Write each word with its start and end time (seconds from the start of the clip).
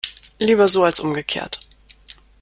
Lieber 0.39 0.67
so 0.67 0.83
als 0.83 0.99
umgekehrt. 0.99 1.59